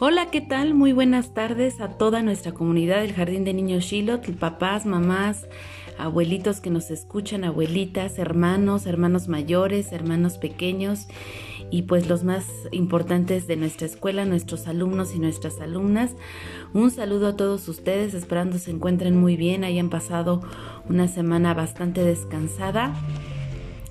[0.00, 0.74] Hola, ¿qué tal?
[0.74, 5.48] Muy buenas tardes a toda nuestra comunidad del Jardín de Niños Shilot, papás, mamás,
[5.98, 11.08] abuelitos que nos escuchan, abuelitas, hermanos, hermanos mayores, hermanos pequeños
[11.72, 16.14] y pues los más importantes de nuestra escuela, nuestros alumnos y nuestras alumnas.
[16.74, 20.42] Un saludo a todos ustedes, esperando se encuentren muy bien, hayan pasado
[20.88, 22.94] una semana bastante descansada.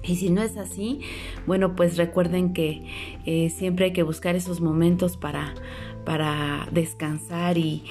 [0.08, 1.02] Y si no es así,
[1.46, 2.84] bueno, pues recuerden que
[3.26, 5.54] eh, siempre hay que buscar esos momentos para,
[6.06, 7.84] para descansar y,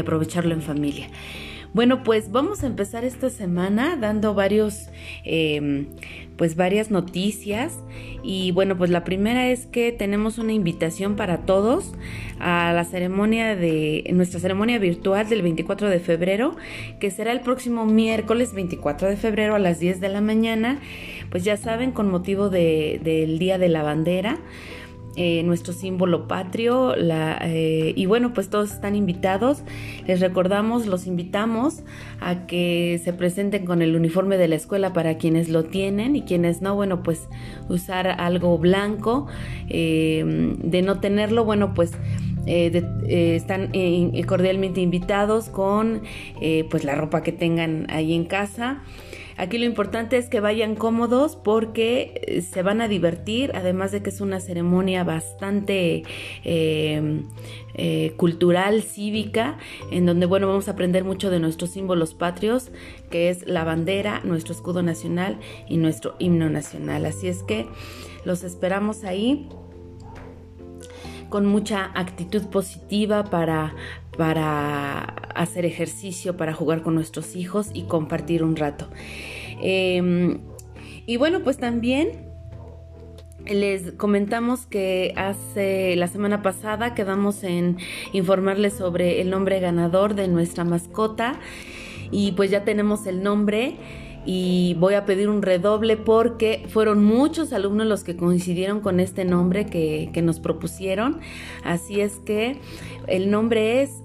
[0.00, 1.08] aprovecharlo en familia.
[1.74, 4.90] Bueno, pues vamos a empezar esta semana dando varios,
[5.24, 5.86] em,
[6.36, 7.78] pues varias noticias.
[8.22, 11.94] Y bueno, pues la primera es que tenemos una invitación para todos
[12.40, 16.56] a la ceremonia de, nuestra ceremonia virtual del 24 de febrero,
[17.00, 20.78] que será el próximo miércoles 24 de febrero a las 10 de la mañana.
[21.30, 24.38] Pues ya saben, con motivo del Día de la Bandera.
[25.14, 26.94] Eh, nuestro símbolo patrio.
[26.96, 29.62] Eh, y bueno, pues todos están invitados.
[30.06, 31.82] Les recordamos, los invitamos
[32.20, 36.22] a que se presenten con el uniforme de la escuela para quienes lo tienen y
[36.22, 37.28] quienes no, bueno, pues
[37.68, 39.26] usar algo blanco.
[39.68, 41.92] Eh, de no tenerlo, bueno, pues...
[42.46, 43.72] están
[44.26, 46.02] cordialmente invitados con
[46.70, 48.82] pues la ropa que tengan ahí en casa
[49.36, 54.02] Aquí lo importante es que vayan cómodos porque eh, se van a divertir, además de
[54.02, 56.02] que es una ceremonia bastante
[56.44, 57.24] em,
[57.74, 59.58] eh, cultural, cívica,
[59.90, 62.70] en donde, bueno, vamos a aprender mucho de nuestros símbolos patrios,
[63.10, 67.06] que es la bandera, nuestro escudo nacional y nuestro himno nacional.
[67.06, 67.66] Así es que
[68.24, 69.48] los esperamos ahí
[71.32, 73.74] con mucha actitud positiva para,
[74.18, 75.00] para
[75.34, 78.86] hacer ejercicio, para jugar con nuestros hijos y compartir un rato.
[79.62, 80.40] Em,
[81.06, 82.28] y bueno, pues también
[83.46, 87.78] les comentamos que hace la semana pasada quedamos en
[88.12, 91.40] informarles sobre el nombre ganador de nuestra mascota
[92.10, 93.78] y pues ya tenemos el nombre
[94.24, 99.24] y voy a pedir un redoble porque fueron muchos alumnos los que coincidieron con este
[99.24, 101.20] nombre que, que nos propusieron.
[101.64, 102.58] Así es que
[103.08, 104.02] el nombre es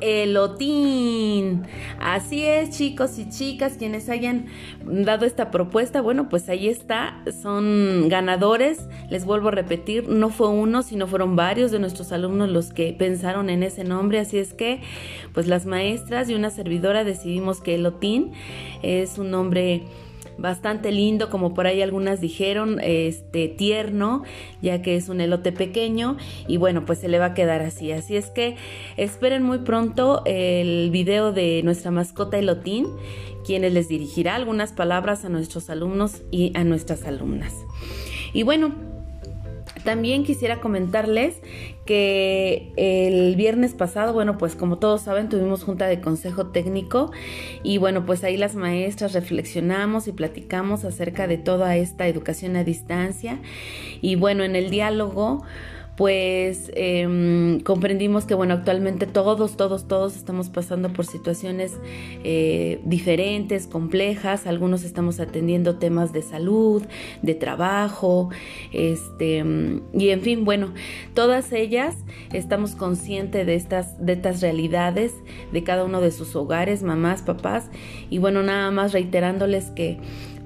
[0.00, 1.62] Elotín.
[2.00, 4.46] Así es, chicos y chicas, quienes hayan
[4.84, 8.88] dado esta propuesta, bueno, pues ahí está, son ganadores.
[9.10, 12.92] Les vuelvo a repetir, no fue uno, sino fueron varios de nuestros alumnos los que
[12.92, 14.80] pensaron en ese nombre, así es que,
[15.32, 18.32] pues las maestras y una servidora decidimos que Elotín
[18.82, 19.82] es un nombre
[20.38, 24.22] bastante lindo, como por ahí algunas dijeron, este tierno,
[24.62, 26.16] ya que es un elote pequeño
[26.48, 27.92] y bueno, pues se le va a quedar así.
[27.92, 28.56] Así es que
[28.96, 32.86] esperen muy pronto el video de nuestra mascota elotín,
[33.44, 37.54] quienes les dirigirá algunas palabras a nuestros alumnos y a nuestras alumnas.
[38.32, 38.89] Y bueno,
[39.84, 41.40] también quisiera comentarles
[41.86, 47.10] que el viernes pasado, bueno, pues como todos saben, tuvimos junta de consejo técnico
[47.62, 52.64] y bueno, pues ahí las maestras reflexionamos y platicamos acerca de toda esta educación a
[52.64, 53.40] distancia.
[54.00, 55.42] Y bueno, en el diálogo
[56.00, 61.76] pues em, comprendimos que, bueno, actualmente todos, todos, todos estamos pasando por situaciones
[62.24, 64.46] eh, diferentes, complejas.
[64.46, 66.82] Algunos estamos atendiendo temas de salud,
[67.20, 68.30] de trabajo,
[68.72, 69.44] este,
[69.92, 70.72] y en fin, bueno,
[71.12, 71.94] todas ellas
[72.32, 75.12] estamos conscientes de estas, de estas realidades
[75.52, 77.68] de cada uno de sus hogares, mamás, papás,
[78.08, 79.98] y bueno, nada más reiterándoles que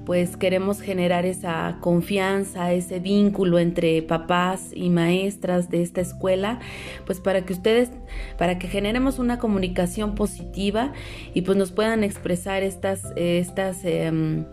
[0.05, 6.59] pues queremos generar esa confianza, ese vínculo entre papás y maestras de esta escuela,
[7.05, 7.89] pues para que ustedes,
[8.37, 10.93] para que generemos una comunicación positiva
[11.33, 14.45] y pues nos puedan expresar estas, estas em,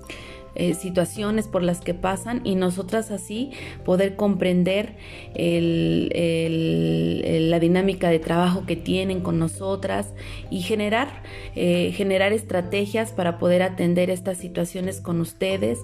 [0.54, 3.50] eh, situaciones por las que pasan y nosotras así
[3.84, 4.96] poder comprender
[5.34, 10.12] la dinámica de trabajo que tienen con nosotras
[10.50, 11.22] y generar,
[11.56, 15.78] eh, generar estrategias para poder atender estas situaciones con ustedes,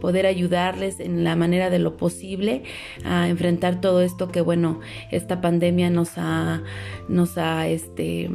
[0.00, 2.62] poder ayudarles en la manera de lo posible
[3.04, 4.80] a enfrentar todo esto que bueno,
[5.10, 6.62] esta pandemia nos ha,
[7.08, 8.30] nos ha, este,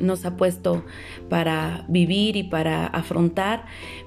[0.00, 0.84] nos ha puesto
[1.28, 3.64] para vivir y para afrontar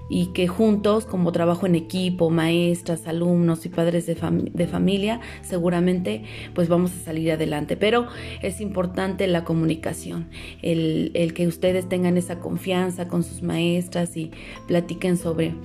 [0.10, 4.16] y que juntos, como trabajo en equipo, maestras, alumnos y padres de,
[4.54, 6.24] de, familia, seguramente
[6.54, 7.78] pues vamos a salir adelante.
[7.78, 8.08] Pero
[8.42, 10.30] es importante la comunicación,
[10.62, 14.32] el, el que ustedes tengan esa confianza con sus maestras y
[14.68, 15.56] platiquen sobre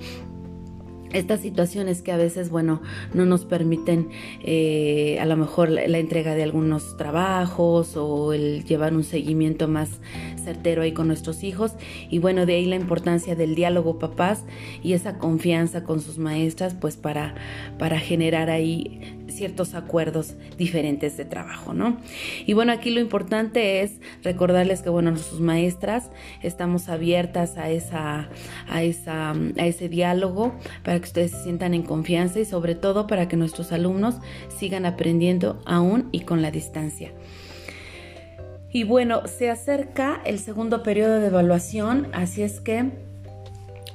[1.11, 2.81] estas situaciones que a veces, bueno,
[3.13, 4.09] no nos permiten
[4.43, 9.99] eh, a lo mejor la, entrega de algunos trabajos o el llevar un seguimiento más
[10.43, 11.73] certero ahí con nuestros hijos.
[12.09, 14.43] Y bueno, de ahí la importancia del diálogo papás
[14.83, 17.35] y esa confianza con sus maestras, pues para,
[17.77, 21.97] para generar ahí ciertos acuerdos diferentes de trabajo, ¿no?
[22.45, 26.09] Y bueno, aquí lo importante es recordarles que, bueno, sus maestras
[26.41, 28.29] estamos abiertas a, esa,
[28.69, 33.07] a, esa, a ese diálogo para que ustedes se sientan en confianza y sobre todo
[33.07, 34.15] para que nuestros alumnos
[34.57, 37.11] sigan aprendiendo aún y con la distancia.
[38.71, 42.91] Y bueno, se acerca el segundo periodo de evaluación, así es que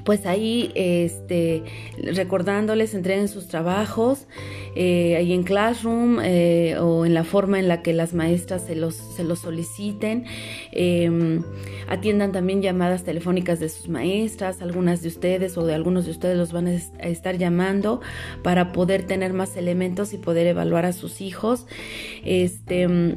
[0.04, 1.62] pues ahí este,
[1.96, 4.26] recordándoles entreguen sus trabajos
[4.74, 8.74] eh, ahí en Classroom eh, o en la forma en la que las maestras se
[8.74, 10.24] los, se los soliciten.
[10.72, 11.42] Em,
[11.88, 16.36] atiendan también llamadas telefónicas de sus maestras, algunas de ustedes o de algunos de ustedes
[16.36, 16.72] los van a
[17.08, 18.00] estar llamando
[18.42, 21.66] para poder tener más elementos y poder evaluar a sus hijos.
[22.24, 23.16] Este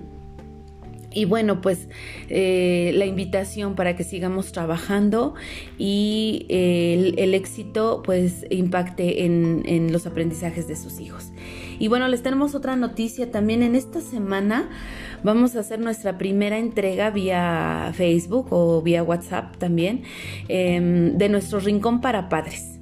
[1.18, 1.88] y bueno, pues
[2.30, 5.34] eh, la invitación para que sigamos trabajando
[5.80, 11.32] y eh, el, éxito pues impacte en, en los aprendizajes de sus hijos.
[11.80, 13.64] Y bueno, les tenemos otra noticia también.
[13.64, 14.70] En esta semana
[15.24, 20.04] vamos a hacer nuestra primera entrega vía Facebook o vía WhatsApp también
[20.50, 22.77] em, de nuestro rincón para padres.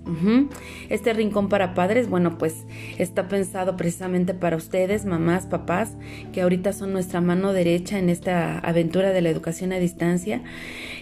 [0.90, 2.66] Este rincón para padres, bueno, pues
[2.98, 5.98] está pensado precisamente para ustedes, mamás, papás,
[6.31, 10.44] que ahorita son nuestra mano derecha en esta aventura de la educación a distancia.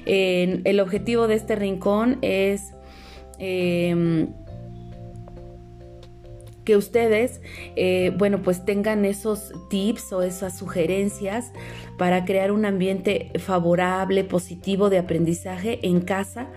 [0.05, 2.73] el objetivo de este rincón es...
[3.39, 4.27] Em,
[6.63, 7.41] que ustedes,
[7.75, 11.51] eh, bueno, pues tengan esos tips o esas sugerencias
[11.97, 16.47] para crear un ambiente favorable, positivo de aprendizaje en casa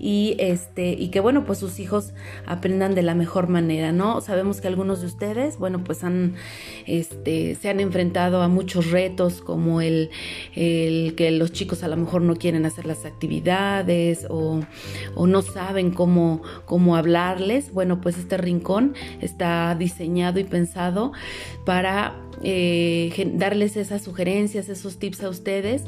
[0.00, 2.14] y este y que bueno pues sus hijos
[2.46, 6.34] aprendan de la mejor manera no sabemos que algunos de ustedes bueno pues han
[6.86, 10.10] este se han enfrentado a muchos retos como el,
[10.54, 14.60] el que los chicos a lo mejor no quieren hacer las actividades o,
[15.14, 17.72] o no saben cómo cómo hablarles.
[17.72, 21.12] Bueno pues este rincón está diseñado y pensado
[21.64, 25.84] para eh, darles esas sugerencias, esos tips a ustedes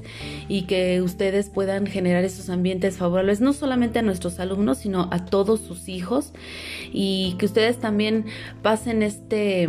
[0.48, 5.24] y que ustedes puedan generar esos ambientes favorables, no solamente a nuestros alumnos, sino a
[5.24, 6.32] todos sus hijos
[6.92, 8.26] y que ustedes también
[8.62, 9.68] pasen este,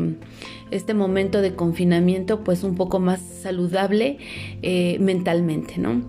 [0.71, 4.18] este momento de confinamiento pues un poco más saludable
[4.62, 6.01] eh, mentalmente, ¿no?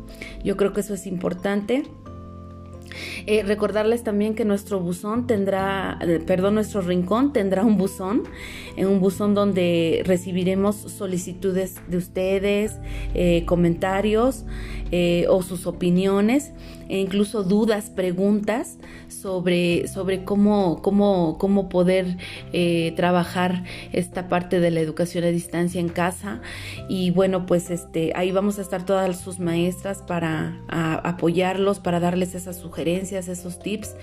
[0.43, 1.85] Yo creo que eso es importante.
[3.27, 8.25] Eh, recordarles también que nuestro buzón tendrá, eh, perdón, nuestro rincón tendrá un buzón,
[8.77, 12.79] en un buzón donde recibiremos solicitudes de ustedes,
[13.15, 14.45] eh, comentarios
[15.29, 16.53] o sus opiniones
[16.89, 18.79] e incluso dudas, preguntas
[19.09, 22.17] sobre, sobre cómo, cómo, cómo poder
[22.53, 26.41] eh, trabajar esta parte de la educación a distancia en casa.
[26.89, 32.35] Y bueno, pues este, ahí vamos a estar todas sus maestras para apoyarlos, para darles
[32.35, 33.95] esas sugerencias, esos tips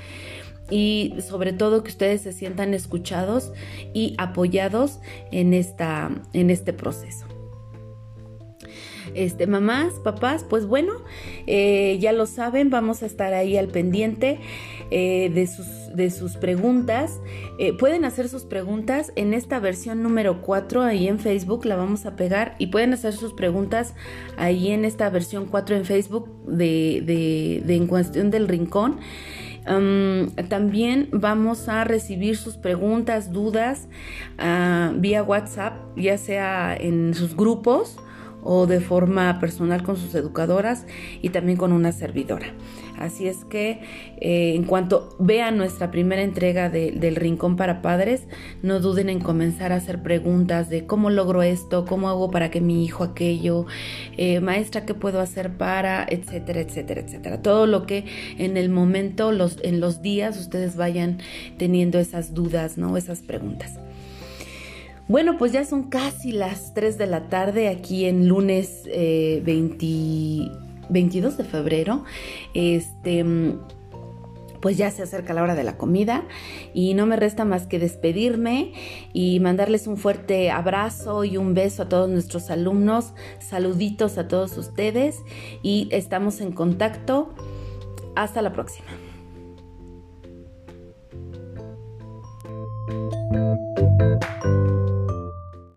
[0.70, 3.52] y sobre todo que ustedes se sientan escuchados
[3.94, 5.00] y apoyados
[5.32, 7.41] en, esta, en este proceso
[9.14, 10.94] este, mamás, papás, pues bueno,
[11.48, 14.40] eh, ya lo saben, vamos a estar ahí al pendiente
[14.90, 17.20] eh, de, sus, de sus preguntas.
[17.60, 22.06] Eh, pueden hacer sus preguntas en esta versión número 4 ahí en Facebook, la vamos
[22.06, 23.96] a pegar y pueden hacer sus preguntas
[24.38, 29.00] ahí en esta versión 4 en Facebook de, de, de En Cuestión del Rincón.
[30.50, 33.88] también vamos a recibir sus preguntas, dudas
[34.38, 37.98] ah, vía WhatsApp, ya sea en sus grupos
[38.44, 40.86] o de forma personal con sus educadoras
[41.22, 42.48] y también con una servidora.
[42.98, 43.80] Así es que
[44.20, 48.28] eh, en cuanto vean nuestra primera entrega del Rincón para Padres,
[48.62, 52.62] no duden en comenzar a hacer preguntas de cómo logro esto, cómo hago para que
[52.62, 53.66] mi hijo aquello,
[54.18, 57.42] eh, maestra, ¿qué puedo hacer para, etcétera, etcétera, etcétera?
[57.42, 58.06] Todo lo que
[58.38, 61.18] en el momento, los, en los días, ustedes vayan
[61.58, 62.98] teniendo esas dudas, ¿no?
[62.98, 63.80] Esas preguntas.
[65.08, 68.94] Bueno, pues ya son casi las 3 de la tarde aquí en lunes 22
[71.34, 72.04] eh, de febrero.
[72.54, 73.26] Este
[74.62, 76.24] pues ya se acerca la hora de la comida
[76.74, 78.74] y no me resta más que despedirme
[79.12, 84.58] y mandarles un fuerte abrazo y un beso a todos nuestros alumnos, saluditos a todos
[84.58, 85.18] ustedes
[85.64, 87.34] y estamos en contacto.
[88.16, 89.01] Hasta la próxima.